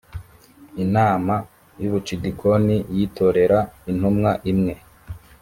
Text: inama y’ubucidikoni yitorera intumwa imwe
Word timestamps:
inama 0.83 1.35
y’ubucidikoni 1.81 2.77
yitorera 2.95 3.59
intumwa 3.91 4.31
imwe 4.51 4.73